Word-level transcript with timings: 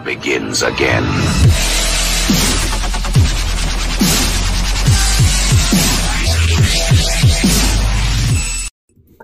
begins 0.00 0.62
again. 0.62 1.73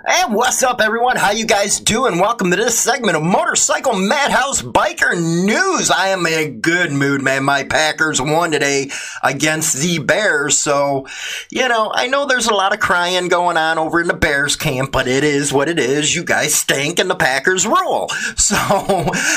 And 0.03 0.35
what's 0.35 0.63
up, 0.63 0.81
everyone? 0.81 1.17
How 1.17 1.31
you 1.31 1.45
guys 1.45 1.79
doing? 1.79 2.19
Welcome 2.21 2.49
to 2.51 2.57
this 2.57 2.79
segment 2.79 3.19
of 3.19 3.23
Motorcycle 3.23 3.93
Madhouse 3.95 4.63
Biker 4.63 5.15
News. 5.15 5.91
I 5.91 6.09
am 6.09 6.25
in 6.25 6.33
a 6.33 6.49
good 6.49 6.91
mood, 6.91 7.21
man. 7.21 7.45
My 7.45 7.65
Packers 7.65 8.19
won 8.21 8.51
today 8.51 8.91
against 9.23 9.77
the 9.77 9.99
Bears, 9.99 10.57
so 10.57 11.07
you 11.51 11.69
know 11.69 11.93
I 11.95 12.07
know 12.07 12.25
there's 12.25 12.47
a 12.47 12.55
lot 12.55 12.73
of 12.73 12.81
crying 12.81 13.29
going 13.29 13.59
on 13.59 13.77
over 13.77 14.01
in 14.01 14.09
the 14.09 14.15
Bears 14.15 14.57
camp, 14.57 14.91
but 14.91 15.07
it 15.07 15.23
is 15.23 15.53
what 15.53 15.69
it 15.69 15.79
is. 15.79 16.15
You 16.15 16.25
guys 16.25 16.55
stink, 16.55 16.99
and 16.99 17.11
the 17.11 17.17
Packers 17.17 17.67
rule. 17.67 18.09
So 18.37 18.57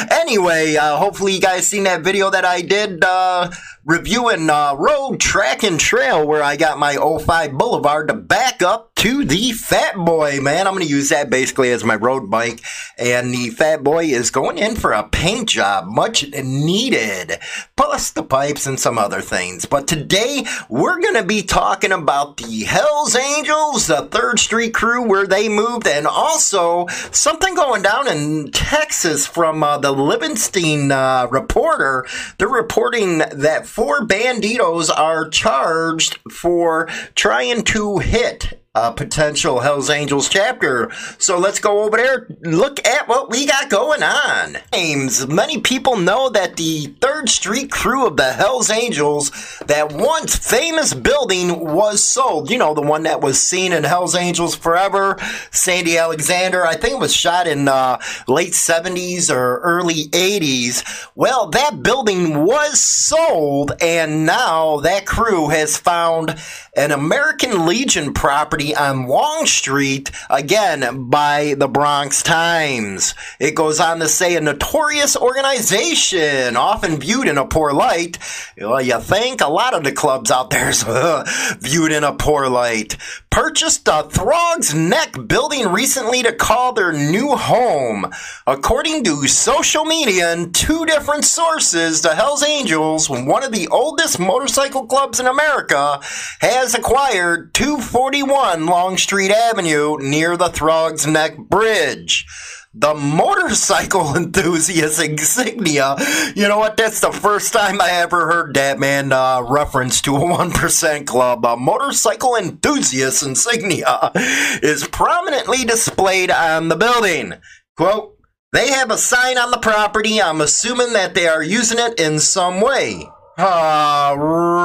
anyway, 0.09 0.75
uh, 0.75 0.98
hopefully 0.98 1.34
you 1.34 1.41
guys 1.41 1.67
seen 1.67 1.84
that 1.84 2.02
video 2.02 2.30
that 2.31 2.45
I 2.45 2.61
did. 2.61 3.03
Uh, 3.03 3.52
reviewing 3.85 4.49
uh, 4.49 4.75
Road 4.75 5.19
Track 5.19 5.63
and 5.63 5.79
Trail 5.79 6.25
where 6.25 6.41
I 6.41 6.55
got 6.55 6.79
my 6.79 6.95
05 6.95 7.53
Boulevard 7.53 8.07
to 8.07 8.13
back 8.13 8.61
up 8.61 8.95
to 8.95 9.25
the 9.25 9.51
Fat 9.51 9.95
Boy, 9.97 10.39
man. 10.39 10.65
I'm 10.65 10.73
going 10.73 10.85
to 10.85 10.89
use 10.89 11.09
that 11.09 11.29
basically 11.29 11.71
as 11.71 11.83
my 11.83 11.95
road 11.95 12.29
bike. 12.29 12.61
And 12.97 13.33
the 13.33 13.49
Fat 13.49 13.83
Boy 13.83 14.05
is 14.05 14.31
going 14.31 14.57
in 14.57 14.77
for 14.77 14.93
a 14.93 15.03
paint 15.03 15.49
job, 15.49 15.87
much 15.87 16.31
needed, 16.31 17.39
plus 17.75 18.11
the 18.11 18.23
pipes 18.23 18.65
and 18.65 18.79
some 18.79 18.97
other 18.97 19.19
things. 19.19 19.65
But 19.65 19.89
today 19.89 20.45
we're 20.70 21.01
going 21.01 21.15
to 21.15 21.23
be 21.23 21.43
talking 21.43 21.91
about 21.91 22.37
the 22.37 22.63
Hells 22.63 23.17
Angels, 23.17 23.87
the 23.87 24.07
3rd 24.07 24.39
Street 24.39 24.73
crew, 24.73 25.05
where 25.05 25.27
they 25.27 25.49
moved, 25.49 25.87
and 25.87 26.07
also 26.07 26.87
something 27.11 27.55
going 27.55 27.81
down 27.81 28.07
in 28.07 28.51
Texas 28.51 29.27
from 29.27 29.61
uh, 29.61 29.77
the 29.77 29.91
Livingston 29.91 30.93
uh, 30.93 31.27
reporter. 31.29 32.05
They're 32.37 32.47
reporting 32.47 33.17
that 33.17 33.67
four 33.73 34.05
bandidos 34.05 34.95
are 34.95 35.27
charged 35.29 36.20
for 36.29 36.85
trying 37.16 37.63
to 37.63 37.98
hit 37.98 38.62
a 38.76 38.91
potential 38.91 39.60
Hells 39.60 39.91
Angels 39.91 40.27
chapter. 40.27 40.91
So 41.20 41.38
let's 41.38 41.60
go 41.60 41.84
over 41.84 41.96
there, 41.96 42.26
look 42.41 42.84
at 42.88 43.07
what 43.07 43.30
we 43.30 43.46
got 43.46 43.70
going 43.70 44.02
on. 44.02 44.57
James, 44.74 45.27
many 45.27 45.60
people 45.60 45.96
know 45.96 46.30
that 46.30 46.55
the 46.55 46.88
3rd 46.99 47.30
Street 47.30 47.70
crew 47.70 48.07
of 48.07 48.18
the 48.18 48.34
Hells 48.34 48.71
Angels, 48.71 49.30
that 49.68 49.93
once 49.93 50.35
famous 50.35 50.96
building 50.96 51.60
was 51.60 52.04
sold. 52.04 52.49
You 52.49 52.57
know, 52.57 52.74
the 52.74 52.82
one 52.82 53.04
that 53.04 53.21
was 53.21 53.40
seen 53.40 53.74
in 53.74 53.84
Hells 53.84 54.15
Angels 54.15 54.55
Forever, 54.55 55.18
Sandy 55.52 55.99
Alexander. 55.99 56.65
I 56.65 56.76
think 56.76 56.96
it 56.96 56.99
was 56.99 57.15
shot 57.15 57.46
in 57.46 57.68
uh, 57.68 57.99
late 58.27 58.54
70s 58.54 59.30
or 59.30 59.60
early 59.60 60.05
80s. 60.05 61.12
Well, 61.13 61.48
that 61.52 61.84
building 61.84 62.43
was 62.43 62.82
sold, 62.82 63.74
and 63.80 64.25
now 64.25 64.80
that 64.80 65.06
crew 65.06 65.50
has 65.50 65.78
found 65.78 66.40
an 66.75 66.91
American 66.91 67.68
Legion 67.68 68.13
property 68.13 68.75
on 68.75 69.06
Longstreet, 69.07 70.09
again 70.29 71.07
by 71.07 71.53
the 71.56 71.68
Bronx 71.68 72.24
Times. 72.24 73.13
It 73.40 73.53
goes 73.53 73.80
on 73.80 74.00
to 74.00 74.07
say 74.07 74.35
a 74.35 74.41
notorious 74.41 75.16
organization, 75.16 76.56
often 76.56 77.00
viewed 77.00 77.28
in 77.28 77.38
a 77.38 77.46
poor 77.46 77.74
light. 77.74 78.18
Well, 78.57 78.81
you 78.81 79.00
think 79.00 79.41
a 79.41 79.50
lot 79.50 79.75
of 79.75 79.84
the 79.84 79.91
clubs 79.91 80.31
out 80.31 80.50
there 80.50 80.69
is 80.69 80.84
viewed 81.59 81.91
in 81.91 82.03
a 82.03 82.13
poor 82.13 82.47
light. 82.47 82.97
Purchased 83.34 83.88
a 83.88 84.03
Throgs 84.03 84.75
Neck 84.75 85.16
building 85.25 85.67
recently 85.69 86.22
to 86.22 86.31
call 86.31 86.72
their 86.72 86.94
new 86.94 87.35
home. 87.35 88.06
According 88.45 89.03
to 89.06 89.25
social 89.28 89.85
media 89.85 90.31
and 90.31 90.53
two 90.53 90.85
different 90.85 91.25
sources, 91.25 92.03
the 92.03 92.13
Hells 92.13 92.44
Angels, 92.44 93.09
one 93.09 93.44
of 93.44 93.51
the 93.51 93.67
oldest 93.69 94.19
motorcycle 94.19 94.85
clubs 94.85 95.19
in 95.19 95.25
America, 95.25 96.00
has 96.41 96.75
acquired 96.75 97.56
241 97.56 98.67
Longstreet 98.67 99.31
Avenue 99.31 99.97
near 100.00 100.38
the 100.38 100.50
Throgs 100.50 101.08
Neck 101.08 101.35
Bridge 101.35 102.28
the 102.73 102.94
motorcycle 102.94 104.16
enthusiast 104.16 105.01
insignia. 105.01 105.95
You 106.35 106.47
know 106.47 106.57
what? 106.57 106.78
That's 106.78 107.00
the 107.00 107.11
first 107.11 107.53
time 107.53 107.79
I 107.79 107.91
ever 107.91 108.25
heard 108.28 108.56
that 108.56 108.79
man 108.79 109.11
uh, 109.11 109.41
reference 109.41 110.01
to 110.01 110.16
a 110.16 110.19
1% 110.19 111.06
club. 111.06 111.45
A 111.45 111.56
motorcycle 111.56 112.35
enthusiast 112.35 113.23
insignia 113.23 114.11
is 114.16 114.88
prominently 114.88 115.66
displayed 115.66 116.31
on 116.31 116.69
the 116.69 116.75
building. 116.75 117.34
Quote, 117.78 118.17
they 118.51 118.69
have 118.69 118.91
a 118.91 118.97
sign 118.97 119.38
on 119.38 119.51
the 119.51 119.57
property. 119.57 120.22
I'm 120.22 120.41
assuming 120.41 120.94
that 120.94 121.16
they 121.16 121.28
are 121.28 121.44
using 121.44 121.79
it 121.79 122.00
in 122.00 122.19
some 122.19 122.61
way. 122.61 123.07
Oh, 123.36 124.16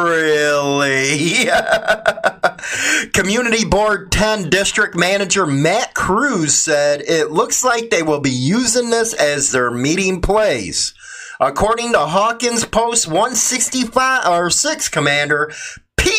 really? 0.05 1.47
Community 3.15 3.65
Board 3.65 4.13
10 4.13 4.51
District 4.51 4.95
Manager 4.95 5.47
Matt 5.47 5.95
Cruz 5.95 6.55
said 6.55 7.01
it 7.01 7.31
looks 7.31 7.65
like 7.65 7.89
they 7.89 8.03
will 8.03 8.21
be 8.21 8.31
using 8.31 8.91
this 8.91 9.15
as 9.15 9.53
their 9.53 9.71
meeting 9.71 10.21
place. 10.21 10.93
According 11.41 11.93
to 11.93 12.01
Hawkins 12.01 12.67
Post 12.67 13.07
165 13.07 14.27
or 14.27 14.51
6 14.51 14.89
commander 14.91 15.51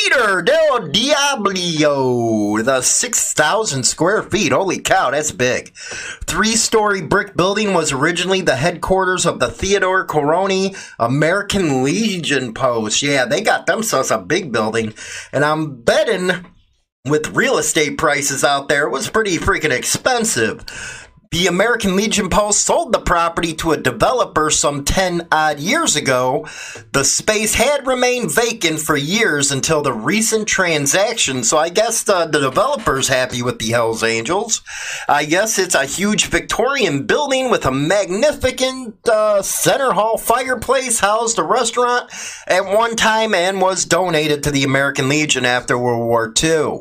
Peter 0.04 0.42
Del 0.42 0.80
Diablio, 0.90 2.64
the 2.64 2.82
6,000 2.82 3.84
square 3.84 4.24
feet. 4.24 4.52
Holy 4.52 4.80
cow, 4.80 5.12
that's 5.12 5.32
big. 5.32 5.74
Three 6.26 6.56
story 6.56 7.02
brick 7.02 7.36
building 7.36 7.74
was 7.74 7.92
originally 7.92 8.42
the 8.42 8.56
headquarters 8.56 9.26
of 9.26 9.40
the 9.40 9.50
Theodore 9.50 10.06
Korony 10.06 10.78
American 11.00 11.84
Legion 11.84 12.54
Post. 12.54 13.02
Yeah, 13.02 13.26
they 13.26 13.42
got 13.42 13.66
themselves 13.66 14.12
a 14.12 14.20
big 14.20 14.52
building. 14.52 14.94
And 15.34 15.44
I'm 15.44 15.82
betting 15.82 16.46
with 17.06 17.36
real 17.36 17.58
estate 17.58 17.98
prices 17.98 18.44
out 18.44 18.70
there, 18.70 18.88
it 18.88 18.92
was 18.92 19.10
pretty 19.10 19.38
freaking 19.38 19.72
expensive. 19.72 21.09
The 21.31 21.45
American 21.45 21.95
Legion 21.95 22.28
Post 22.28 22.63
sold 22.63 22.91
the 22.91 23.00
property 23.00 23.53
to 23.57 23.72
a 23.72 23.78
developer 23.78 24.50
some 24.50 24.84
10 24.84 25.28
odd 25.31 25.59
years 25.59 25.95
ago. 25.95 26.47
The 26.91 27.03
space 27.03 27.53
had 27.53 27.85
remained 27.85 28.34
vacant 28.34 28.79
for 28.79 28.97
years 28.97 29.51
until 29.51 29.84
the 29.84 29.94
recent 29.94 30.47
transaction, 30.47 31.44
so 31.44 31.59
I 31.59 31.69
guess 31.69 32.09
uh, 32.09 32.25
the 32.25 32.39
developer's 32.39 33.09
happy 33.09 33.44
with 33.44 33.59
the 33.59 33.69
Hells 33.69 34.01
Angels. 34.01 34.63
I 35.07 35.25
guess 35.25 35.59
it's 35.59 35.75
a 35.75 35.85
huge 35.85 36.25
Victorian 36.25 37.06
building 37.06 37.51
with 37.51 37.63
a 37.63 37.72
magnificent 37.72 39.07
uh, 39.07 39.44
center 39.44 39.91
hall 39.91 40.18
fireplace, 40.18 41.00
housed 41.00 41.38
a 41.38 41.44
restaurant 41.44 42.09
at 42.47 42.66
one 42.66 42.95
time, 42.95 43.35
and 43.35 43.62
was 43.62 43.85
donated 43.85 44.41
to 44.41 44.51
the 44.51 44.63
American 44.63 45.09
Legion 45.09 45.45
after 45.45 45.78
World 45.78 46.07
War 46.07 46.34
II. 46.44 46.79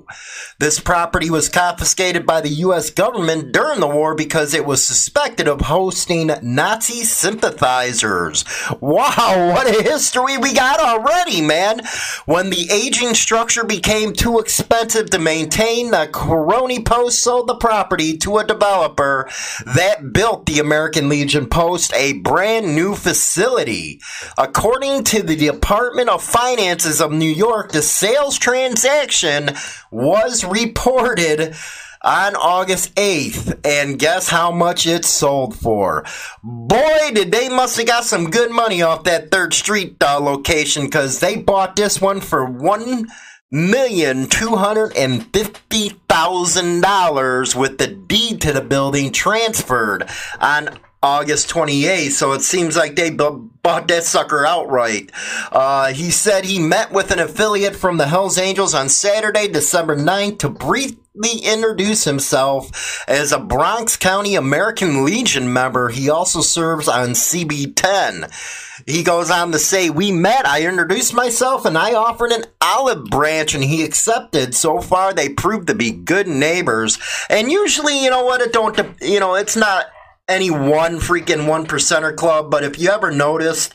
This 0.59 0.81
property 0.81 1.29
was 1.29 1.51
confiscated 1.51 2.25
by 2.25 2.41
the 2.41 2.49
U.S. 2.49 2.89
government 2.89 3.53
during 3.53 3.81
the 3.81 3.87
war 3.87 4.15
because 4.15 4.38
because 4.39 4.55
it 4.55 4.65
was 4.65 4.85
suspected 4.85 5.49
of 5.49 5.63
hosting 5.63 6.31
Nazi 6.43 7.03
sympathizers. 7.03 8.45
Wow, 8.81 9.51
what 9.53 9.67
a 9.67 9.83
history 9.83 10.39
we 10.39 10.53
got 10.53 10.79
already, 10.79 11.41
man. 11.41 11.81
When 12.25 12.51
the 12.51 12.71
aging 12.71 13.15
structure 13.15 13.65
became 13.65 14.13
too 14.13 14.39
expensive 14.39 15.11
to 15.11 15.19
maintain, 15.19 15.91
the 15.91 16.09
Korony 16.13 16.87
Post 16.87 17.19
sold 17.19 17.49
the 17.49 17.57
property 17.57 18.17
to 18.19 18.39
a 18.39 18.47
developer 18.47 19.29
that 19.75 20.13
built 20.13 20.47
the 20.47 20.61
American 20.61 21.09
Legion 21.09 21.49
Post 21.49 21.93
a 21.95 22.13
brand 22.13 22.77
new 22.77 22.95
facility. 22.95 24.01
According 24.39 25.03
to 25.03 25.25
the 25.25 25.35
Department 25.35 26.11
of 26.11 26.23
Finances 26.23 27.01
of 27.01 27.11
New 27.11 27.29
York, 27.29 27.73
the 27.73 27.83
sales 27.83 28.39
transaction 28.39 29.51
was 29.91 30.45
reported 30.45 31.57
on 32.03 32.37
August 32.37 32.95
8th. 32.95 33.61
And 33.65 33.99
guess 33.99 34.29
how 34.29 34.51
much 34.51 34.87
it 34.87 35.05
sold 35.05 35.57
for? 35.57 36.05
Boy, 36.43 37.11
did 37.13 37.33
they 37.33 37.49
must 37.49 37.77
have 37.77 37.87
got 37.87 38.05
some 38.05 38.31
good 38.31 38.51
money 38.51 38.83
off 38.83 39.05
that 39.05 39.31
3rd 39.31 39.53
Street 39.53 39.97
uh, 40.03 40.21
location 40.21 40.85
because 40.85 41.21
they 41.21 41.37
bought 41.37 41.77
this 41.77 42.01
one 42.01 42.21
for 42.21 42.45
one 42.45 43.07
million 43.51 44.27
two 44.29 44.57
hundred 44.57 44.95
and 44.97 45.27
fifty 45.33 45.91
thousand 46.09 46.83
dollars 46.83 47.57
with 47.57 47.79
the 47.79 47.87
deed 47.87 48.41
to 48.43 48.53
the 48.53 48.61
building 48.61 49.11
transferred 49.11 50.07
on 50.39 50.69
August 51.03 51.49
28th, 51.49 52.11
so 52.11 52.33
it 52.33 52.43
seems 52.43 52.77
like 52.77 52.97
they 52.97 53.11
b- 53.11 53.29
bought 53.63 53.87
that 53.87 54.03
sucker 54.03 54.45
outright. 54.45 55.13
Uh, 55.53 55.93
he 55.93 56.11
said 56.11 56.45
he 56.45 56.59
met 56.59 56.91
with 56.91 57.13
an 57.13 57.21
affiliate 57.21 57.77
from 57.77 57.99
the 57.99 58.09
Hells 58.09 58.37
Angels 58.37 58.75
on 58.75 58.89
Saturday, 58.89 59.47
December 59.47 59.97
9th 59.97 60.41
to 60.41 60.49
briefly 60.49 61.39
introduce 61.45 62.03
himself 62.03 63.05
as 63.07 63.31
a 63.31 63.39
Bronx 63.39 63.97
County 63.97 64.35
American 64.35 65.05
Legion 65.05 65.53
member. 65.53 65.89
He 65.89 66.11
also 66.11 66.41
serves 66.41 66.89
on 66.89 67.11
CB10. 67.11 68.83
He 68.87 69.03
goes 69.03 69.31
on 69.31 69.53
to 69.53 69.59
say, 69.59 69.91
We 69.91 70.11
met, 70.11 70.47
I 70.47 70.67
introduced 70.67 71.15
myself, 71.15 71.65
and 71.65 71.77
I 71.77 71.95
offered 71.95 72.33
an 72.33 72.45
olive 72.61 73.05
branch, 73.05 73.55
and 73.55 73.63
he 73.63 73.85
accepted. 73.85 74.55
So 74.55 74.81
far, 74.81 75.13
they 75.13 75.29
proved 75.29 75.69
to 75.69 75.75
be 75.75 75.93
good 75.93 76.27
neighbors. 76.27 76.99
And 77.29 77.53
usually, 77.53 78.03
you 78.03 78.11
know 78.11 78.25
what, 78.25 78.41
it 78.41 78.53
don't, 78.53 78.79
you 79.03 79.21
know, 79.21 79.35
it's 79.35 79.57
not 79.57 79.87
any 80.29 80.51
one 80.51 80.99
freaking 80.99 81.49
one 81.49 81.67
percenter 81.67 82.15
club, 82.15 82.51
but 82.51 82.63
if 82.63 82.79
you 82.79 82.91
ever 82.91 83.11
noticed, 83.11 83.73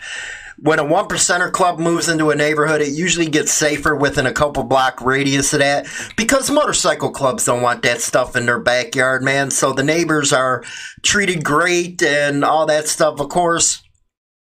when 0.58 0.80
a 0.80 0.84
one 0.84 1.08
percenter 1.08 1.52
club 1.52 1.80
moves 1.80 2.08
into 2.08 2.30
a 2.30 2.36
neighborhood, 2.36 2.82
it 2.82 2.94
usually 2.94 3.28
gets 3.28 3.52
safer 3.52 3.96
within 3.96 4.26
a 4.26 4.32
couple 4.32 4.64
block 4.64 5.02
radius 5.02 5.52
of 5.54 5.60
that 5.60 5.88
because 6.16 6.50
motorcycle 6.50 7.12
clubs 7.12 7.46
don't 7.46 7.62
want 7.62 7.82
that 7.82 8.02
stuff 8.02 8.36
in 8.36 8.46
their 8.46 8.60
backyard, 8.60 9.24
man. 9.24 9.52
So 9.52 9.74
the 9.74 9.84
neighbors 9.84 10.32
are 10.32 10.64
treated 11.02 11.44
great 11.44 12.02
and 12.02 12.46
all 12.46 12.66
that 12.68 12.88
stuff. 12.88 13.20
Of 13.20 13.30
course, 13.30 13.83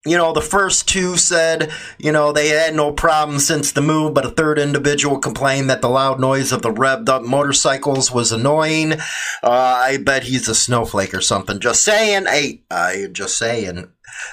you 0.09 0.17
know, 0.17 0.33
the 0.33 0.41
first 0.41 0.87
two 0.87 1.17
said, 1.17 1.71
you 1.97 2.11
know, 2.11 2.31
they 2.31 2.49
had 2.49 2.75
no 2.75 2.91
problem 2.91 3.39
since 3.39 3.71
the 3.71 3.81
move, 3.81 4.13
but 4.13 4.25
a 4.25 4.29
third 4.29 4.59
individual 4.59 5.19
complained 5.19 5.69
that 5.69 5.81
the 5.81 5.89
loud 5.89 6.19
noise 6.19 6.51
of 6.51 6.61
the 6.61 6.73
revved 6.73 7.09
up 7.09 7.23
motorcycles 7.23 8.11
was 8.11 8.31
annoying. 8.31 8.93
Uh, 8.93 8.99
I 9.43 9.97
bet 9.97 10.23
he's 10.23 10.47
a 10.47 10.55
snowflake 10.55 11.13
or 11.13 11.21
something. 11.21 11.59
Just 11.59 11.83
saying. 11.83 12.25
Hey, 12.25 12.63
I 12.69 13.07
just 13.11 13.37
saying. 13.37 13.89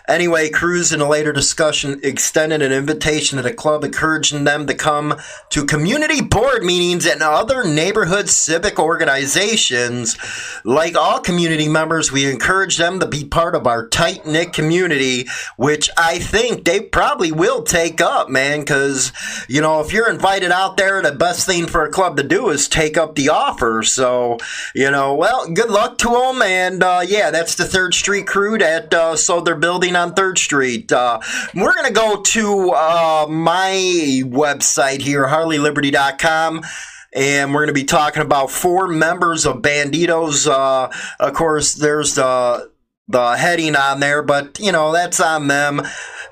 Anyway, 0.08 0.48
Cruz, 0.50 0.92
in 0.92 1.00
a 1.00 1.08
later 1.08 1.32
discussion, 1.32 2.00
extended 2.02 2.62
an 2.62 2.72
invitation 2.72 3.36
to 3.36 3.42
the 3.42 3.52
club, 3.52 3.84
encouraging 3.84 4.44
them 4.44 4.66
to 4.66 4.74
come 4.74 5.14
to 5.50 5.64
community 5.64 6.20
board 6.20 6.62
meetings 6.62 7.06
and 7.06 7.22
other 7.22 7.64
neighborhood 7.64 8.28
civic 8.28 8.78
organizations. 8.78 10.16
Like 10.64 10.96
all 10.96 11.20
community 11.20 11.68
members, 11.68 12.12
we 12.12 12.30
encourage 12.30 12.76
them 12.76 13.00
to 13.00 13.06
be 13.06 13.24
part 13.24 13.54
of 13.54 13.66
our 13.66 13.88
tight 13.88 14.26
knit 14.26 14.52
community, 14.52 15.26
which 15.56 15.90
I 15.96 16.18
think 16.18 16.64
they 16.64 16.80
probably 16.80 17.32
will 17.32 17.62
take 17.62 18.00
up, 18.00 18.28
man. 18.28 18.60
Because, 18.60 19.12
you 19.48 19.60
know, 19.60 19.80
if 19.80 19.92
you're 19.92 20.10
invited 20.10 20.52
out 20.52 20.76
there, 20.76 21.02
the 21.02 21.12
best 21.12 21.46
thing 21.46 21.66
for 21.66 21.84
a 21.84 21.90
club 21.90 22.16
to 22.16 22.22
do 22.22 22.50
is 22.50 22.68
take 22.68 22.96
up 22.96 23.14
the 23.14 23.28
offer. 23.28 23.82
So, 23.82 24.38
you 24.74 24.90
know, 24.90 25.14
well, 25.14 25.48
good 25.48 25.70
luck 25.70 25.98
to 25.98 26.10
them. 26.10 26.42
And 26.42 26.82
uh, 26.82 27.02
yeah, 27.06 27.30
that's 27.30 27.54
the 27.54 27.64
Third 27.64 27.94
Street 27.94 28.26
crew 28.26 28.58
that 28.58 28.92
uh, 28.92 29.16
sold 29.16 29.46
their 29.46 29.56
building 29.66 29.96
on 29.96 30.14
Third 30.14 30.38
Street. 30.38 30.92
Uh, 30.92 31.18
we're 31.52 31.74
going 31.74 31.88
to 31.88 31.92
go 31.92 32.22
to 32.22 32.70
uh, 32.70 33.26
my 33.28 33.72
website 34.24 35.00
here, 35.00 35.26
harleyliberty.com 35.26 36.62
and 37.12 37.52
we're 37.52 37.62
going 37.62 37.74
to 37.74 37.80
be 37.80 37.82
talking 37.82 38.22
about 38.22 38.48
four 38.48 38.86
members 38.86 39.44
of 39.44 39.62
Bandidos. 39.62 40.46
Uh, 40.46 40.88
of 41.18 41.34
course, 41.34 41.74
there's 41.74 42.14
the 42.14 42.70
the 43.08 43.36
heading 43.36 43.74
on 43.74 43.98
there, 43.98 44.22
but 44.22 44.60
you 44.60 44.70
know 44.70 44.92
that's 44.92 45.18
on 45.18 45.48
them. 45.48 45.82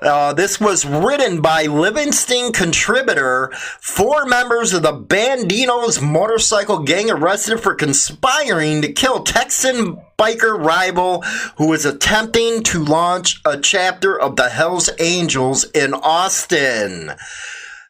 Uh, 0.01 0.31
this 0.33 0.61
was 0.61 0.85
written 0.85 1.41
by 1.41 1.63
Livingston 1.63 2.53
contributor. 2.53 3.51
Four 3.81 4.25
members 4.27 4.73
of 4.73 4.83
the 4.83 4.93
Bandidos 4.93 6.01
motorcycle 6.01 6.79
gang 6.79 7.11
arrested 7.11 7.59
for 7.59 7.75
conspiring 7.75 8.81
to 8.81 8.93
kill 8.93 9.23
Texan 9.23 9.97
biker 10.17 10.57
rival 10.57 11.21
who 11.57 11.73
is 11.73 11.85
attempting 11.85 12.63
to 12.63 12.83
launch 12.83 13.41
a 13.45 13.59
chapter 13.59 14.19
of 14.19 14.35
the 14.35 14.49
Hells 14.49 14.89
Angels 14.99 15.63
in 15.71 15.93
Austin. 15.93 17.11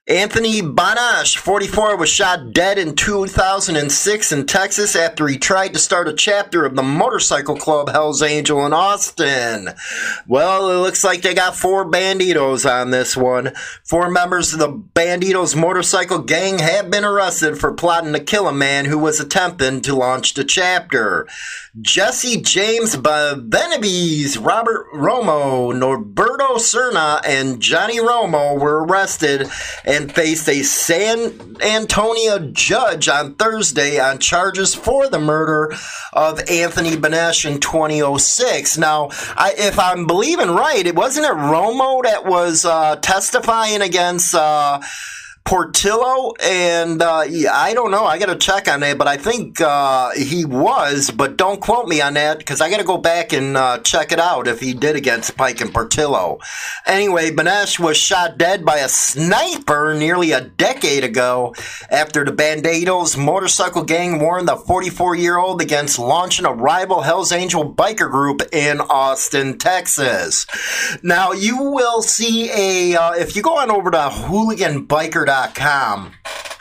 Anthony 0.08 0.62
Banash, 0.62 1.36
44, 1.36 1.98
was 1.98 2.10
shot 2.10 2.54
dead 2.54 2.78
in 2.78 2.94
2006 2.96 4.32
in 4.32 4.46
Texas 4.46 4.96
after 4.96 5.28
he 5.28 5.40
tried 5.40 5.74
to 5.74 5.80
start 5.80 6.08
a 6.08 6.14
chapter 6.14 6.64
of 6.64 6.76
the 6.76 6.84
motorcycle 6.84 7.56
club 7.56 7.90
Hells 7.90 8.22
Angel 8.22 8.64
in 8.68 8.72
Austin. 8.72 9.70
Well, 10.28 10.70
it 10.70 10.78
looks 10.78 11.04
like 11.04 11.24
they 11.24 11.34
got 11.34 11.56
four 11.56 11.90
bandidos 11.90 12.70
on 12.70 12.92
this 12.92 13.18
one. 13.18 13.54
Four 13.84 14.12
members 14.12 14.54
of 14.54 14.60
the 14.60 14.72
Bandidos 14.72 15.60
motorcycle 15.60 16.20
gang 16.20 16.60
have 16.60 16.92
been 16.92 17.04
arrested 17.04 17.58
for 17.58 17.74
plotting 17.74 18.14
to 18.14 18.20
kill 18.20 18.48
a 18.48 18.54
man 18.54 18.86
who 18.86 19.00
was 19.00 19.20
attempting 19.20 19.82
to 19.82 19.96
launch 19.96 20.36
the 20.36 20.44
chapter. 20.44 21.28
Jesse 21.82 22.42
James 22.42 22.96
Benavides, 22.96 24.38
Robert 24.38 24.86
Romo, 24.94 25.74
Norberto 25.74 26.58
Cerna, 26.58 27.20
and 27.26 27.60
Johnny 27.60 27.98
Romo 27.98 28.58
were 28.60 28.86
arrested 28.86 29.50
and 29.96 30.14
faced 30.14 30.50
a 30.50 30.62
San 30.62 31.58
Antonio 31.62 32.40
judge 32.52 33.08
on 33.08 33.34
Thursday 33.36 33.98
on 34.00 34.20
charges 34.20 34.76
for 34.76 35.08
the 35.08 35.20
murder 35.20 35.74
of 36.12 36.40
Anthony 36.50 36.98
Benesh 36.98 37.50
in 37.50 37.60
2006. 37.62 38.78
Now, 38.78 39.10
I, 39.38 39.54
if 39.58 39.80
I'm 39.80 40.06
believing 40.06 40.50
right, 40.50 40.86
it 40.86 40.96
wasn't 40.96 41.28
it 41.28 41.32
Romo 41.32 42.04
that 42.04 42.26
was 42.26 42.66
uh, 42.66 42.98
testifying 42.98 43.82
against. 43.82 44.36
Uh, 44.36 44.82
Portillo, 45.46 46.34
and 46.42 47.04
uh, 47.04 47.20
I 47.20 47.74
don't 47.76 47.92
know. 47.92 48.04
I 48.04 48.18
got 48.18 48.26
to 48.26 48.36
check 48.36 48.68
on 48.68 48.80
that, 48.80 48.98
but 48.98 49.08
I 49.08 49.16
think 49.16 49.62
uh, 49.62 50.10
he 50.14 50.44
was. 50.44 51.12
But 51.12 51.38
don't 51.38 51.62
quote 51.62 51.88
me 51.88 52.02
on 52.02 52.16
that 52.16 52.40
because 52.40 52.62
I 52.62 52.70
got 52.72 52.80
to 52.80 52.84
go 52.84 52.98
back 52.98 53.32
and 53.32 53.56
uh, 53.56 53.78
check 53.78 54.12
it 54.12 54.20
out 54.20 54.48
if 54.48 54.60
he 54.60 54.74
did 54.74 54.96
against 54.96 55.38
Pike 55.38 55.62
and 55.62 55.72
Portillo. 55.72 56.40
Anyway, 56.88 57.30
Benesh 57.30 57.80
was 57.80 57.96
shot 57.96 58.40
dead 58.40 58.66
by 58.66 58.78
a 58.78 58.90
sniper 58.90 59.94
nearly 59.94 60.32
a 60.32 60.42
decade 60.42 61.04
ago 61.04 61.54
after 61.92 62.26
the 62.26 62.32
Bandidos 62.32 63.16
motorcycle 63.16 63.84
gang 63.84 64.20
warned 64.20 64.48
the 64.48 64.56
44-year-old 64.56 65.62
against 65.62 66.00
launching 66.00 66.48
a 66.48 66.54
rival 66.54 67.04
Hell's 67.04 67.32
Angel 67.32 67.72
biker 67.72 68.10
group 68.10 68.42
in 68.52 68.82
Austin, 68.82 69.60
Texas. 69.60 70.48
Now 71.04 71.34
you 71.34 71.62
will 71.62 72.02
see 72.02 72.50
a 72.50 73.00
uh, 73.00 73.12
if 73.12 73.36
you 73.36 73.44
go 73.44 73.60
on 73.60 73.70
over 73.70 73.92
to 73.92 73.98
hooliganbiker.com 73.98 75.35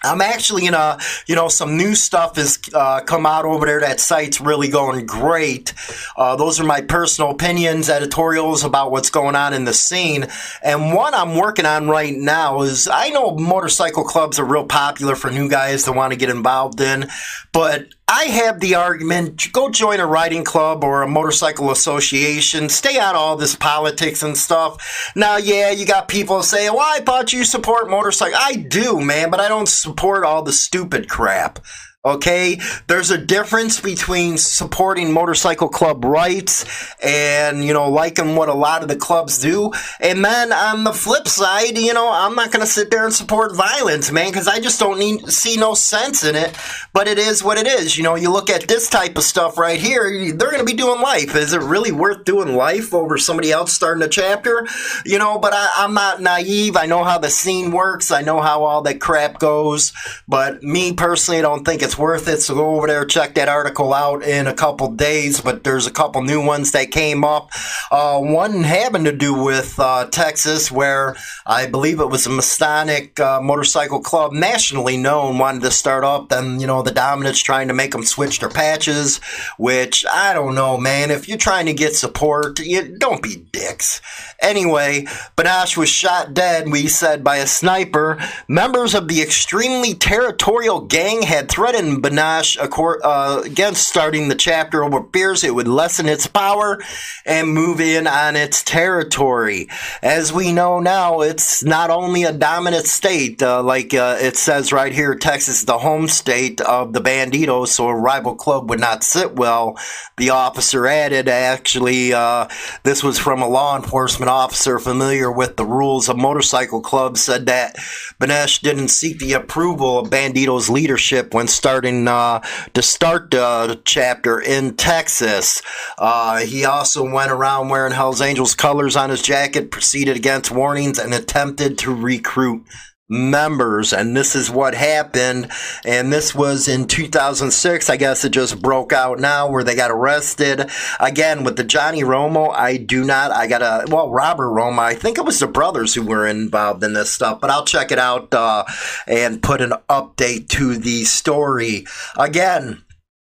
I'm 0.04 0.20
actually 0.20 0.66
in 0.66 0.74
a, 0.74 0.98
you 1.26 1.34
know, 1.34 1.48
some 1.48 1.76
new 1.76 1.94
stuff 1.94 2.36
has 2.36 2.58
uh, 2.74 3.00
come 3.00 3.26
out 3.26 3.44
over 3.44 3.66
there. 3.66 3.80
That 3.80 4.00
site's 4.00 4.40
really 4.40 4.68
going 4.68 5.06
great. 5.06 5.72
Uh, 6.16 6.36
those 6.36 6.60
are 6.60 6.64
my 6.64 6.82
personal 6.82 7.30
opinions, 7.30 7.88
editorials 7.88 8.64
about 8.64 8.90
what's 8.90 9.10
going 9.10 9.34
on 9.34 9.54
in 9.54 9.64
the 9.64 9.72
scene. 9.72 10.26
And 10.62 10.94
one 10.94 11.14
I'm 11.14 11.36
working 11.36 11.66
on 11.66 11.88
right 11.88 12.14
now 12.14 12.62
is 12.62 12.86
I 12.86 13.08
know 13.08 13.34
motorcycle 13.34 14.04
clubs 14.04 14.38
are 14.38 14.44
real 14.44 14.66
popular 14.66 15.16
for 15.16 15.30
new 15.30 15.48
guys 15.48 15.84
that 15.84 15.92
want 15.92 16.12
to 16.12 16.18
get 16.18 16.28
involved 16.28 16.80
in, 16.80 17.08
but 17.52 17.86
I 18.16 18.26
have 18.26 18.60
the 18.60 18.76
argument 18.76 19.52
go 19.52 19.70
join 19.70 19.98
a 19.98 20.06
riding 20.06 20.44
club 20.44 20.84
or 20.84 21.02
a 21.02 21.08
motorcycle 21.08 21.72
association. 21.72 22.68
Stay 22.68 22.96
out 22.96 23.16
of 23.16 23.20
all 23.20 23.36
this 23.36 23.56
politics 23.56 24.22
and 24.22 24.36
stuff. 24.36 25.12
Now, 25.16 25.36
yeah, 25.36 25.72
you 25.72 25.84
got 25.84 26.06
people 26.06 26.44
say, 26.44 26.70
well, 26.70 26.78
I 26.78 27.00
thought 27.00 27.32
you 27.32 27.42
support 27.42 27.90
motorcycle. 27.90 28.38
I 28.40 28.54
do, 28.54 29.00
man, 29.00 29.32
but 29.32 29.40
I 29.40 29.48
don't 29.48 29.68
support 29.68 30.22
all 30.22 30.44
the 30.44 30.52
stupid 30.52 31.08
crap. 31.08 31.58
Okay, 32.06 32.60
there's 32.86 33.10
a 33.10 33.16
difference 33.16 33.80
between 33.80 34.36
supporting 34.36 35.10
motorcycle 35.10 35.70
club 35.70 36.04
rights 36.04 36.66
and, 37.02 37.64
you 37.64 37.72
know, 37.72 37.88
liking 37.88 38.36
what 38.36 38.50
a 38.50 38.54
lot 38.54 38.82
of 38.82 38.88
the 38.88 38.96
clubs 38.96 39.38
do. 39.38 39.72
And 40.00 40.22
then 40.22 40.52
on 40.52 40.84
the 40.84 40.92
flip 40.92 41.26
side, 41.26 41.78
you 41.78 41.94
know, 41.94 42.10
I'm 42.12 42.34
not 42.34 42.52
going 42.52 42.60
to 42.60 42.70
sit 42.70 42.90
there 42.90 43.06
and 43.06 43.14
support 43.14 43.56
violence, 43.56 44.12
man, 44.12 44.26
because 44.26 44.46
I 44.46 44.60
just 44.60 44.78
don't 44.78 44.98
need, 44.98 45.30
see 45.30 45.56
no 45.56 45.72
sense 45.72 46.24
in 46.24 46.36
it. 46.36 46.54
But 46.92 47.08
it 47.08 47.18
is 47.18 47.42
what 47.42 47.56
it 47.56 47.66
is. 47.66 47.96
You 47.96 48.04
know, 48.04 48.16
you 48.16 48.30
look 48.30 48.50
at 48.50 48.68
this 48.68 48.90
type 48.90 49.16
of 49.16 49.24
stuff 49.24 49.56
right 49.56 49.80
here, 49.80 50.34
they're 50.34 50.50
going 50.50 50.58
to 50.58 50.64
be 50.64 50.74
doing 50.74 51.00
life. 51.00 51.34
Is 51.34 51.54
it 51.54 51.62
really 51.62 51.90
worth 51.90 52.26
doing 52.26 52.54
life 52.54 52.92
over 52.92 53.16
somebody 53.16 53.50
else 53.50 53.72
starting 53.72 54.02
a 54.02 54.08
chapter? 54.08 54.66
You 55.06 55.18
know, 55.18 55.38
but 55.38 55.54
I, 55.54 55.70
I'm 55.78 55.94
not 55.94 56.20
naive. 56.20 56.76
I 56.76 56.84
know 56.84 57.02
how 57.02 57.16
the 57.16 57.30
scene 57.30 57.70
works. 57.70 58.10
I 58.10 58.20
know 58.20 58.42
how 58.42 58.64
all 58.64 58.82
that 58.82 59.00
crap 59.00 59.38
goes. 59.38 59.94
But 60.28 60.62
me 60.62 60.92
personally, 60.92 61.38
I 61.38 61.42
don't 61.42 61.64
think 61.64 61.80
it's 61.80 61.93
it's 61.94 62.00
worth 62.00 62.26
it. 62.26 62.40
So 62.42 62.54
go 62.56 62.74
over 62.74 62.88
there, 62.88 63.04
check 63.04 63.34
that 63.34 63.48
article 63.48 63.94
out 63.94 64.24
in 64.24 64.48
a 64.48 64.54
couple 64.54 64.90
days. 64.90 65.40
But 65.40 65.62
there's 65.62 65.86
a 65.86 65.92
couple 65.92 66.22
new 66.22 66.44
ones 66.44 66.72
that 66.72 66.90
came 66.90 67.22
up. 67.22 67.50
Uh, 67.88 68.18
one 68.18 68.64
having 68.64 69.04
to 69.04 69.12
do 69.12 69.32
with 69.32 69.78
uh, 69.78 70.06
Texas, 70.06 70.72
where 70.72 71.14
I 71.46 71.66
believe 71.66 72.00
it 72.00 72.08
was 72.08 72.26
a 72.26 72.30
Masonic 72.30 73.20
uh, 73.20 73.40
motorcycle 73.40 74.00
club, 74.00 74.32
nationally 74.32 74.96
known, 74.96 75.38
wanted 75.38 75.62
to 75.62 75.70
start 75.70 76.02
up. 76.02 76.30
Then 76.30 76.58
you 76.58 76.66
know 76.66 76.82
the 76.82 76.90
Dominants 76.90 77.40
trying 77.40 77.68
to 77.68 77.74
make 77.74 77.92
them 77.92 78.04
switch 78.04 78.40
their 78.40 78.48
patches, 78.48 79.18
which 79.56 80.04
I 80.10 80.34
don't 80.34 80.56
know, 80.56 80.76
man. 80.76 81.12
If 81.12 81.28
you're 81.28 81.38
trying 81.38 81.66
to 81.66 81.74
get 81.74 81.94
support, 81.94 82.58
you 82.58 82.96
don't 82.98 83.22
be 83.22 83.36
dicks. 83.52 84.00
Anyway, 84.40 85.04
Banash 85.36 85.76
was 85.76 85.88
shot 85.88 86.34
dead, 86.34 86.70
we 86.70 86.88
said, 86.88 87.22
by 87.22 87.36
a 87.36 87.46
sniper. 87.46 88.18
Members 88.48 88.94
of 88.94 89.08
the 89.08 89.22
extremely 89.22 89.94
territorial 89.94 90.80
gang 90.80 91.22
had 91.22 91.48
threatened 91.48 91.83
and 91.84 92.02
Banash 92.02 92.56
uh, 92.60 93.42
against 93.44 93.88
starting 93.88 94.28
the 94.28 94.34
chapter 94.34 94.82
over 94.82 95.04
fears 95.12 95.44
it 95.44 95.54
would 95.54 95.68
lessen 95.68 96.08
its 96.08 96.26
power 96.26 96.78
and 97.26 97.48
move 97.48 97.80
in 97.80 98.06
on 98.06 98.36
its 98.36 98.62
territory. 98.62 99.68
As 100.02 100.32
we 100.32 100.52
know 100.52 100.80
now, 100.80 101.20
it's 101.20 101.62
not 101.64 101.90
only 101.90 102.24
a 102.24 102.32
dominant 102.32 102.86
state, 102.86 103.42
uh, 103.42 103.62
like 103.62 103.94
uh, 103.94 104.16
it 104.20 104.36
says 104.36 104.72
right 104.72 104.92
here, 104.92 105.14
Texas 105.14 105.64
the 105.64 105.78
home 105.78 106.08
state 106.08 106.60
of 106.60 106.92
the 106.92 107.00
Bandidos, 107.00 107.68
so 107.68 107.88
a 107.88 107.96
rival 107.96 108.34
club 108.34 108.70
would 108.70 108.80
not 108.80 109.04
sit 109.04 109.36
well. 109.36 109.78
The 110.16 110.30
officer 110.30 110.86
added, 110.86 111.28
actually, 111.28 112.12
uh, 112.12 112.48
this 112.82 113.02
was 113.02 113.18
from 113.18 113.42
a 113.42 113.48
law 113.48 113.76
enforcement 113.76 114.30
officer 114.30 114.78
familiar 114.78 115.30
with 115.30 115.56
the 115.56 115.66
rules 115.66 116.08
of 116.08 116.16
motorcycle 116.16 116.80
clubs, 116.80 117.20
said 117.20 117.46
that 117.46 117.76
Banesh 118.20 118.60
didn't 118.60 118.88
seek 118.88 119.18
the 119.18 119.32
approval 119.32 119.98
of 119.98 120.10
Bandidos 120.10 120.68
leadership 120.68 121.34
when 121.34 121.48
starting 121.48 121.73
starting 121.74 122.06
uh, 122.06 122.38
to 122.72 122.80
start 122.80 123.32
the 123.32 123.80
chapter 123.84 124.40
in 124.40 124.76
Texas. 124.76 125.60
Uh, 125.98 126.38
he 126.38 126.64
also 126.64 127.02
went 127.02 127.32
around 127.32 127.68
wearing 127.68 127.92
Hell's 127.92 128.20
Angels 128.20 128.54
colors 128.54 128.94
on 128.94 129.10
his 129.10 129.20
jacket, 129.20 129.72
proceeded 129.72 130.16
against 130.16 130.52
warnings, 130.52 131.00
and 131.00 131.12
attempted 131.12 131.76
to 131.78 131.92
recruit 131.92 132.64
members 133.08 133.92
and 133.92 134.16
this 134.16 134.34
is 134.34 134.50
what 134.50 134.74
happened. 134.74 135.50
And 135.84 136.12
this 136.12 136.34
was 136.34 136.68
in 136.68 136.86
2006 136.86 137.90
i 137.90 137.96
guess 137.96 138.24
it 138.24 138.30
just 138.30 138.62
broke 138.62 138.92
out 138.92 139.18
now 139.18 139.48
where 139.48 139.64
they 139.64 139.76
got 139.76 139.90
arrested. 139.90 140.70
Again 140.98 141.44
with 141.44 141.56
the 141.56 141.64
johnny 141.64 142.02
romo 142.02 142.52
i 142.54 142.76
do 142.76 143.04
not 143.04 143.30
i 143.30 143.46
got 143.46 143.62
a 143.62 143.84
well 143.90 144.10
robert 144.10 144.48
romo 144.48 144.78
i 144.78 144.94
think 144.94 145.18
it 145.18 145.24
was 145.24 145.38
the 145.38 145.46
brothers 145.46 145.94
who 145.94 146.02
were 146.02 146.26
involved 146.26 146.82
in 146.82 146.94
this 146.94 147.10
stuff 147.10 147.40
but 147.40 147.50
i'll 147.50 147.64
check 147.64 147.92
it 147.92 147.98
out 147.98 148.32
uh, 148.32 148.64
and 149.06 149.42
put 149.42 149.60
an 149.60 149.72
update 149.88 150.48
to 150.48 150.76
the 150.76 151.04
story. 151.04 151.86
Again 152.16 152.82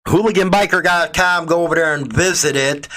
hooliganbiker.com 0.07 1.45
go 1.45 1.63
over 1.63 1.75
there 1.75 1.93
and 1.93 2.11
visit 2.11 2.55
it 2.55 2.87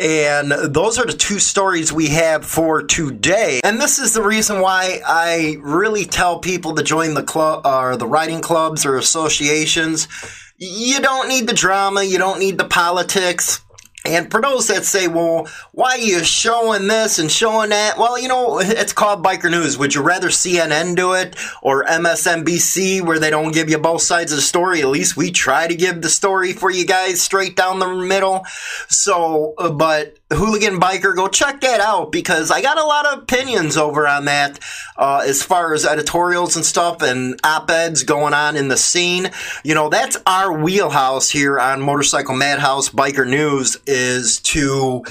and 0.00 0.50
those 0.50 0.98
are 0.98 1.06
the 1.06 1.12
two 1.12 1.38
stories 1.38 1.92
we 1.92 2.08
have 2.08 2.44
for 2.44 2.82
today. 2.82 3.60
And 3.62 3.80
this 3.80 3.98
is 3.98 4.12
the 4.12 4.22
reason 4.22 4.60
why 4.60 5.00
I 5.06 5.56
really 5.60 6.04
tell 6.04 6.40
people 6.40 6.74
to 6.74 6.82
join 6.82 7.14
the 7.14 7.22
club 7.22 7.64
or 7.64 7.96
the 7.96 8.06
writing 8.06 8.40
clubs 8.40 8.84
or 8.84 8.96
associations. 8.96 10.08
You 10.56 11.00
don't 11.00 11.28
need 11.28 11.46
the 11.46 11.52
drama, 11.52 12.02
you 12.02 12.18
don't 12.18 12.38
need 12.38 12.58
the 12.58 12.64
politics. 12.64 13.60
And 14.06 14.30
for 14.30 14.42
those 14.42 14.66
that 14.68 14.84
say, 14.84 15.08
well, 15.08 15.48
why 15.72 15.92
are 15.92 15.98
you 15.98 16.22
showing 16.24 16.88
this 16.88 17.18
and 17.18 17.30
showing 17.30 17.70
that? 17.70 17.96
Well, 17.96 18.18
you 18.18 18.28
know, 18.28 18.58
it's 18.60 18.92
called 18.92 19.24
biker 19.24 19.50
news. 19.50 19.78
Would 19.78 19.94
you 19.94 20.02
rather 20.02 20.28
CNN 20.28 20.94
do 20.94 21.14
it 21.14 21.36
or 21.62 21.84
MSNBC 21.84 23.00
where 23.00 23.18
they 23.18 23.30
don't 23.30 23.52
give 23.52 23.70
you 23.70 23.78
both 23.78 24.02
sides 24.02 24.30
of 24.30 24.36
the 24.36 24.42
story? 24.42 24.82
At 24.82 24.88
least 24.88 25.16
we 25.16 25.30
try 25.30 25.66
to 25.66 25.74
give 25.74 26.02
the 26.02 26.10
story 26.10 26.52
for 26.52 26.70
you 26.70 26.84
guys 26.84 27.22
straight 27.22 27.56
down 27.56 27.78
the 27.78 27.94
middle. 27.94 28.44
So, 28.88 29.54
uh, 29.56 29.70
but 29.70 30.18
Hooligan 30.34 30.80
Biker, 30.80 31.14
go 31.14 31.28
check 31.28 31.60
that 31.60 31.80
out 31.80 32.12
because 32.12 32.50
I 32.50 32.60
got 32.60 32.78
a 32.78 32.84
lot 32.84 33.06
of 33.06 33.20
opinions 33.20 33.76
over 33.76 34.06
on 34.06 34.26
that 34.26 34.58
uh, 34.96 35.22
as 35.26 35.42
far 35.42 35.74
as 35.74 35.84
editorials 35.84 36.56
and 36.56 36.64
stuff 36.64 37.02
and 37.02 37.38
op 37.44 37.70
eds 37.70 38.02
going 38.02 38.34
on 38.34 38.56
in 38.56 38.68
the 38.68 38.76
scene. 38.76 39.30
You 39.64 39.74
know, 39.74 39.88
that's 39.88 40.16
our 40.26 40.52
wheelhouse 40.52 41.30
here 41.30 41.58
on 41.58 41.80
Motorcycle 41.80 42.34
Madhouse 42.34 42.90
Biker 42.90 43.28
News 43.28 43.76
is 43.86 44.40
to 44.40 45.04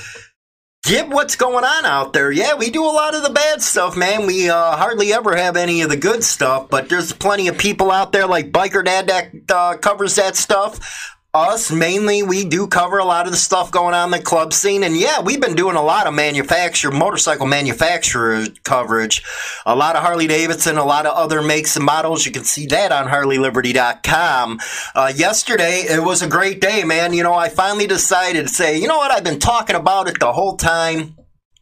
get 0.83 1.07
what's 1.07 1.35
going 1.35 1.63
on 1.63 1.85
out 1.85 2.13
there. 2.13 2.29
Yeah, 2.31 2.55
we 2.55 2.69
do 2.69 2.83
a 2.83 2.91
lot 2.91 3.15
of 3.15 3.23
the 3.23 3.29
bad 3.29 3.61
stuff, 3.61 3.95
man. 3.95 4.27
We 4.27 4.49
uh, 4.49 4.75
hardly 4.75 5.13
ever 5.13 5.35
have 5.35 5.55
any 5.55 5.81
of 5.81 5.89
the 5.89 5.97
good 5.97 6.23
stuff, 6.23 6.69
but 6.69 6.89
there's 6.89 7.13
plenty 7.13 7.47
of 7.47 7.57
people 7.57 7.89
out 7.89 8.11
there 8.11 8.27
like 8.27 8.51
Biker 8.51 8.83
Dad 8.83 9.07
that 9.07 9.31
uh, 9.49 9.77
covers 9.77 10.15
that 10.15 10.35
stuff 10.35 11.12
us 11.35 11.71
mainly 11.71 12.21
we 12.21 12.45
do 12.45 12.67
cover 12.67 12.99
a 12.99 13.03
lot 13.03 13.25
of 13.25 13.31
the 13.31 13.37
stuff 13.37 13.71
going 13.71 13.95
on 13.95 14.05
in 14.05 14.11
the 14.11 14.23
club 14.23 14.53
scene 14.53 14.83
and 14.83 14.95
yeah 14.95 15.19
we've 15.19 15.41
been 15.41 15.55
doing 15.55 15.75
a 15.75 15.81
lot 15.81 16.05
of 16.05 16.13
manufacturer 16.13 16.91
motorcycle 16.91 17.47
manufacturer 17.47 18.45
coverage. 18.61 19.23
A 19.65 19.75
lot 19.75 19.95
of 19.95 20.03
harley 20.03 20.27
davidson 20.27 20.77
a 20.77 20.85
lot 20.85 21.07
of 21.07 21.17
other 21.17 21.41
makes 21.41 21.75
and 21.75 21.83
models. 21.83 22.23
You 22.23 22.31
can 22.31 22.43
see 22.43 22.67
that 22.67 22.91
on 22.91 23.07
harleyliberty.com 23.07 24.59
uh, 24.93 25.11
yesterday 25.15 25.85
it 25.89 26.03
was 26.03 26.21
a 26.21 26.27
great 26.27 26.61
day 26.61 26.83
man. 26.83 27.13
You 27.13 27.23
know 27.23 27.33
i 27.33 27.49
finally 27.49 27.87
decided 27.87 28.43
to 28.43 28.53
say 28.53 28.77
you 28.77 28.87
know 28.87 28.97
what? 28.97 29.09
I've 29.09 29.23
been 29.23 29.39
talking 29.39 29.75
about 29.75 30.07
it 30.07 30.19
the 30.19 30.33
whole 30.33 30.55
time 30.55 31.15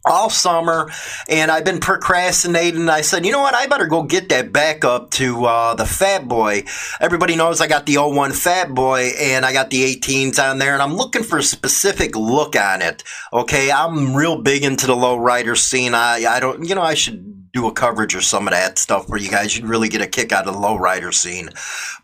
all 0.05 0.29
summer 0.29 0.89
and 1.29 1.51
I've 1.51 1.65
been 1.65 1.79
procrastinating. 1.79 2.89
I 2.89 3.01
said, 3.01 3.25
you 3.25 3.31
know 3.31 3.41
what? 3.41 3.53
I 3.53 3.67
better 3.67 3.87
go 3.87 4.03
get 4.03 4.29
that 4.29 4.51
back 4.51 4.83
up 4.83 5.11
to 5.11 5.45
uh, 5.45 5.75
the 5.75 5.85
Fat 5.85 6.27
Boy. 6.27 6.63
Everybody 6.99 7.35
knows 7.35 7.61
I 7.61 7.67
got 7.67 7.85
the 7.85 7.97
01 7.97 8.31
Fat 8.31 8.73
Boy 8.73 9.11
and 9.19 9.45
I 9.45 9.53
got 9.53 9.69
the 9.69 9.83
18s 9.95 10.39
on 10.43 10.57
there 10.57 10.73
and 10.73 10.81
I'm 10.81 10.95
looking 10.95 11.23
for 11.23 11.37
a 11.37 11.43
specific 11.43 12.15
look 12.15 12.55
on 12.55 12.81
it. 12.81 13.03
Okay. 13.31 13.71
I'm 13.71 14.15
real 14.15 14.41
big 14.41 14.63
into 14.63 14.87
the 14.87 14.95
low 14.95 15.17
rider 15.17 15.55
scene. 15.55 15.93
I, 15.93 16.25
I 16.25 16.39
don't, 16.39 16.67
you 16.67 16.75
know, 16.75 16.81
I 16.81 16.95
should 16.95 17.50
do 17.53 17.67
a 17.67 17.71
coverage 17.71 18.15
or 18.15 18.21
some 18.21 18.47
of 18.47 18.53
that 18.53 18.77
stuff 18.77 19.09
where 19.09 19.19
you 19.19 19.29
guys 19.29 19.51
should 19.51 19.65
really 19.65 19.89
get 19.89 20.01
a 20.01 20.07
kick 20.07 20.31
out 20.31 20.47
of 20.47 20.53
the 20.53 20.59
lowrider 20.59 21.13
scene. 21.13 21.49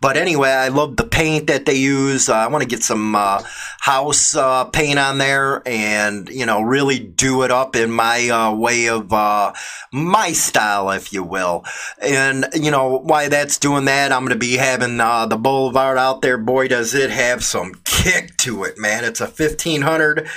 But 0.01 0.17
anyway, 0.17 0.49
I 0.49 0.67
love 0.67 0.97
the 0.97 1.05
paint 1.05 1.47
that 1.47 1.65
they 1.65 1.75
use. 1.75 2.27
Uh, 2.27 2.35
I 2.35 2.47
want 2.47 2.63
to 2.63 2.69
get 2.69 2.83
some 2.83 3.15
uh, 3.15 3.41
house 3.79 4.35
uh, 4.35 4.65
paint 4.65 4.99
on 4.99 5.17
there 5.17 5.61
and, 5.65 6.27
you 6.29 6.45
know, 6.45 6.61
really 6.61 6.99
do 6.99 7.43
it 7.43 7.51
up 7.51 7.75
in 7.75 7.91
my 7.91 8.29
uh, 8.29 8.53
way 8.53 8.89
of 8.89 9.13
uh, 9.13 9.53
my 9.93 10.33
style, 10.33 10.91
if 10.91 11.13
you 11.13 11.23
will. 11.23 11.63
And, 12.01 12.47
you 12.53 12.71
know, 12.71 12.99
why 12.99 13.29
that's 13.29 13.57
doing 13.57 13.85
that, 13.85 14.11
I'm 14.11 14.21
going 14.21 14.33
to 14.33 14.35
be 14.35 14.57
having 14.57 14.99
uh, 14.99 15.27
the 15.27 15.37
Boulevard 15.37 15.97
out 15.97 16.21
there. 16.21 16.37
Boy, 16.37 16.67
does 16.67 16.93
it 16.93 17.09
have 17.09 17.43
some 17.43 17.73
kick 17.85 18.35
to 18.37 18.63
it, 18.63 18.77
man. 18.77 19.05
It's 19.05 19.21
a 19.21 19.25
1500 19.25 20.27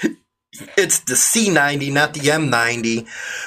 it's 0.76 1.00
the 1.00 1.14
C90, 1.14 1.92
not 1.92 2.14
the 2.14 2.21
M90, 2.21 3.07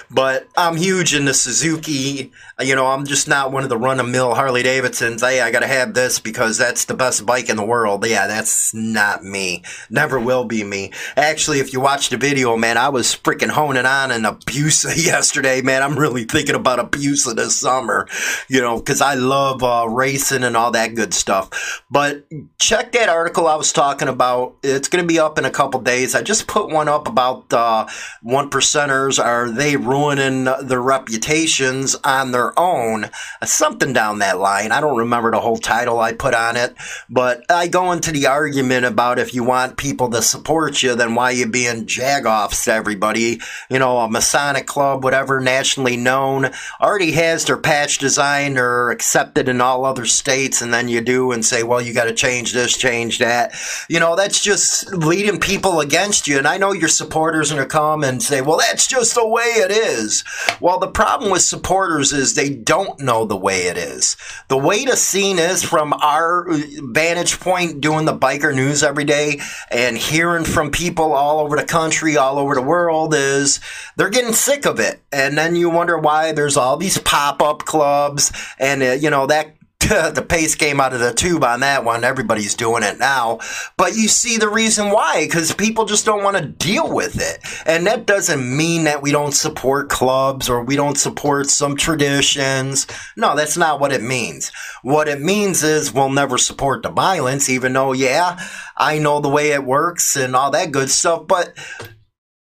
but 0.09 0.47
I'm 0.55 0.77
huge 0.77 1.13
in 1.13 1.25
the 1.25 1.33
Suzuki. 1.33 2.31
You 2.61 2.75
know, 2.75 2.85
I'm 2.85 3.03
just 3.05 3.27
not 3.27 3.51
one 3.51 3.63
of 3.63 3.69
the 3.69 3.77
run 3.77 3.99
of 3.99 4.07
mill 4.07 4.35
Harley 4.35 4.61
Davidsons. 4.61 5.21
Hey, 5.21 5.41
I 5.41 5.49
gotta 5.49 5.65
have 5.65 5.95
this 5.95 6.19
because 6.19 6.55
that's 6.55 6.85
the 6.85 6.93
best 6.93 7.25
bike 7.25 7.49
in 7.49 7.57
the 7.57 7.65
world. 7.65 8.05
Yeah, 8.05 8.27
that's 8.27 8.75
not 8.75 9.23
me. 9.23 9.63
Never 9.89 10.19
will 10.19 10.45
be 10.45 10.63
me. 10.63 10.91
Actually, 11.17 11.61
if 11.61 11.73
you 11.73 11.79
watch 11.79 12.09
the 12.09 12.17
video, 12.17 12.55
man, 12.55 12.77
I 12.77 12.89
was 12.89 13.15
freaking 13.15 13.49
honing 13.49 13.87
on 13.87 14.11
an 14.11 14.21
Abusa 14.21 14.95
yesterday, 15.03 15.63
man. 15.63 15.81
I'm 15.81 15.97
really 15.97 16.25
thinking 16.25 16.53
about 16.53 16.91
Abusa 16.91 17.35
this 17.35 17.55
summer, 17.59 18.07
you 18.47 18.61
know, 18.61 18.77
because 18.77 19.01
I 19.01 19.15
love 19.15 19.63
uh, 19.63 19.87
racing 19.89 20.43
and 20.43 20.55
all 20.55 20.69
that 20.71 20.93
good 20.93 21.15
stuff. 21.15 21.83
But 21.89 22.27
check 22.59 22.91
that 22.91 23.09
article 23.09 23.47
I 23.47 23.55
was 23.55 23.73
talking 23.73 24.07
about. 24.07 24.57
It's 24.61 24.89
gonna 24.89 25.07
be 25.07 25.19
up 25.19 25.39
in 25.39 25.45
a 25.45 25.51
couple 25.51 25.81
days. 25.81 26.13
I 26.13 26.21
just 26.21 26.45
put 26.45 26.69
one 26.69 26.87
up 26.87 27.07
about 27.07 27.51
uh, 27.51 27.87
one 28.21 28.51
percenters. 28.51 29.23
Are 29.23 29.49
they 29.49 29.75
ruining 29.75 30.43
their 30.43 30.81
reputations 30.81 31.95
on 32.03 32.31
their 32.31 32.42
own? 32.57 33.09
Something 33.43 33.93
down 33.93 34.19
that 34.19 34.39
line. 34.39 34.71
I 34.71 34.81
don't 34.81 34.97
remember 34.97 35.31
the 35.31 35.39
whole 35.39 35.57
title 35.57 35.99
I 35.99 36.13
put 36.13 36.33
on 36.33 36.57
it, 36.57 36.75
but 37.09 37.43
I 37.49 37.67
go 37.67 37.91
into 37.91 38.11
the 38.11 38.27
argument 38.27 38.85
about 38.85 39.19
if 39.19 39.33
you 39.33 39.43
want 39.43 39.77
people 39.77 40.09
to 40.09 40.21
support 40.21 40.83
you, 40.83 40.95
then 40.95 41.15
why 41.15 41.31
you 41.31 41.47
being 41.47 41.85
jagoffs 41.85 42.65
to 42.65 42.73
everybody? 42.73 43.39
You 43.69 43.79
know, 43.79 43.99
a 43.99 44.09
Masonic 44.09 44.67
club, 44.67 45.03
whatever, 45.03 45.39
nationally 45.39 45.97
known, 45.97 46.51
already 46.81 47.11
has 47.11 47.45
their 47.45 47.57
patch 47.57 47.97
designed 47.99 48.57
or 48.57 48.91
accepted 48.91 49.47
in 49.47 49.61
all 49.61 49.85
other 49.85 50.05
states, 50.05 50.61
and 50.61 50.73
then 50.73 50.87
you 50.87 51.01
do 51.01 51.31
and 51.31 51.45
say, 51.45 51.63
well, 51.63 51.81
you 51.81 51.93
got 51.93 52.05
to 52.05 52.13
change 52.13 52.53
this, 52.53 52.77
change 52.77 53.19
that. 53.19 53.53
You 53.89 53.99
know, 53.99 54.15
that's 54.15 54.41
just 54.41 54.93
leading 54.93 55.39
people 55.39 55.79
against 55.79 56.27
you. 56.27 56.37
And 56.37 56.47
I 56.47 56.57
know 56.57 56.71
your 56.71 56.89
supporters 56.89 57.51
are 57.51 57.55
going 57.55 57.67
to 57.67 57.71
come 57.71 58.03
and 58.03 58.21
say, 58.21 58.41
well, 58.41 58.57
that's 58.57 58.87
just 58.87 59.15
the 59.15 59.27
way 59.27 59.43
it 59.43 59.71
is. 59.71 60.23
Well, 60.59 60.79
the 60.79 60.87
problem 60.87 61.31
with 61.31 61.41
supporters 61.41 62.13
is 62.13 62.32
they 62.35 62.49
don't 62.49 62.99
know 62.99 63.25
the 63.25 63.35
way 63.35 63.67
it 63.67 63.77
is. 63.77 64.17
The 64.47 64.57
way 64.57 64.85
the 64.85 64.95
scene 64.95 65.39
is 65.39 65.63
from 65.63 65.93
our 65.93 66.45
vantage 66.49 67.39
point 67.39 67.81
doing 67.81 68.05
the 68.05 68.17
biker 68.17 68.53
news 68.53 68.83
every 68.83 69.03
day 69.03 69.39
and 69.71 69.97
hearing 69.97 70.45
from 70.45 70.71
people 70.71 71.13
all 71.13 71.39
over 71.39 71.55
the 71.55 71.65
country, 71.65 72.17
all 72.17 72.39
over 72.39 72.55
the 72.55 72.61
world 72.61 73.13
is 73.13 73.59
they're 73.95 74.09
getting 74.09 74.33
sick 74.33 74.65
of 74.65 74.79
it. 74.79 75.01
And 75.11 75.37
then 75.37 75.55
you 75.55 75.69
wonder 75.69 75.97
why 75.97 76.31
there's 76.31 76.57
all 76.57 76.77
these 76.77 76.97
pop 76.97 77.41
up 77.41 77.59
clubs 77.59 78.31
and, 78.59 78.83
uh, 78.83 78.91
you 78.93 79.09
know, 79.09 79.27
that 79.27 79.55
the 80.13 80.25
pace 80.27 80.55
came 80.55 80.79
out 80.79 80.93
of 80.93 80.99
the 80.99 81.13
tube 81.13 81.43
on 81.43 81.59
that 81.59 81.85
one. 81.85 82.03
Everybody's 82.03 82.55
doing 82.55 82.83
it 82.83 82.97
now. 82.97 83.39
But 83.77 83.95
you 83.95 84.07
see 84.07 84.37
the 84.37 84.49
reason 84.49 84.89
why, 84.89 85.25
because 85.25 85.53
people 85.53 85.85
just 85.85 86.05
don't 86.05 86.23
want 86.23 86.37
to 86.37 86.45
deal 86.45 86.91
with 86.91 87.21
it. 87.21 87.39
And 87.67 87.85
that 87.85 88.07
doesn't 88.07 88.57
mean 88.57 88.85
that 88.85 89.01
we 89.01 89.11
don't 89.11 89.33
support 89.33 89.89
clubs 89.89 90.49
or 90.49 90.63
we 90.63 90.75
don't 90.75 90.97
support 90.97 91.49
some 91.49 91.75
traditions. 91.75 92.87
No, 93.15 93.35
that's 93.35 93.57
not 93.57 93.79
what 93.79 93.91
it 93.91 94.01
means. 94.01 94.51
What 94.81 95.07
it 95.07 95.21
means 95.21 95.61
is 95.63 95.93
we'll 95.93 96.09
never 96.09 96.37
support 96.37 96.81
the 96.81 96.89
violence, 96.89 97.49
even 97.49 97.73
though, 97.73 97.93
yeah, 97.93 98.39
I 98.75 98.97
know 98.97 99.19
the 99.19 99.29
way 99.29 99.51
it 99.51 99.63
works 99.63 100.15
and 100.15 100.35
all 100.35 100.49
that 100.51 100.71
good 100.71 100.89
stuff. 100.89 101.27
But 101.27 101.53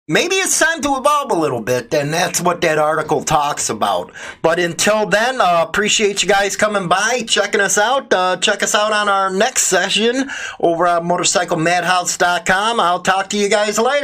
maybe 0.07 0.35
it's 0.35 0.59
time 0.59 0.81
to 0.81 0.97
evolve 0.97 1.31
a 1.31 1.35
little 1.35 1.61
bit 1.61 1.93
and 1.93 2.13
that's 2.13 2.41
what 2.41 2.59
that 2.61 2.77
article 2.77 3.23
talks 3.23 3.69
about. 3.69 4.11
But 4.41 4.59
until 4.59 5.05
then 5.05 5.39
uh, 5.39 5.63
appreciate 5.67 6.21
you 6.21 6.27
guys 6.29 6.57
coming 6.57 6.89
by 6.89 7.23
checking 7.27 7.61
us 7.61 7.77
out. 7.77 8.11
Uh, 8.11 8.35
check 8.37 8.63
us 8.63 8.75
out 8.75 8.91
on 8.91 9.07
our 9.07 9.29
next 9.31 9.63
session 9.63 10.29
over 10.59 10.85
at 10.87 11.03
motorcyclemadhouse.com 11.03 12.79
i'll 12.79 12.99
talk 12.99 13.29
to 13.29 13.37
you 13.37 13.47
guys 13.49 13.79
later. 13.79 14.03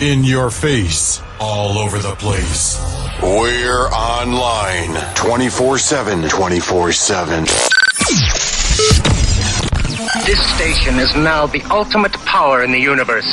In 0.00 0.24
your 0.24 0.50
face 0.50 1.20
all 1.40 1.78
over 1.78 1.98
the 1.98 2.14
place. 2.14 2.80
We're 3.22 3.88
online 3.88 4.94
24-7 5.14 6.28
24-7 6.28 7.44
this 10.26 10.40
station 10.54 10.98
is 10.98 11.14
now 11.16 11.46
the 11.46 11.62
ultimate 11.70 12.12
power 12.24 12.62
in 12.64 12.72
the 12.72 12.78
universe 12.78 13.26